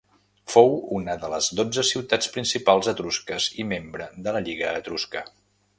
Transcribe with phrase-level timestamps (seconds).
[0.53, 5.27] Fou una de les dotze ciutats principals etrusques i membre de la Lliga Etrusca.